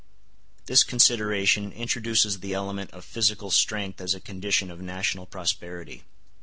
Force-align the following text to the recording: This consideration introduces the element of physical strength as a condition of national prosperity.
This 0.65 0.83
consideration 0.83 1.71
introduces 1.71 2.39
the 2.39 2.55
element 2.55 2.89
of 2.89 3.05
physical 3.05 3.51
strength 3.51 4.01
as 4.01 4.15
a 4.15 4.19
condition 4.19 4.71
of 4.71 4.81
national 4.81 5.27
prosperity. 5.27 6.05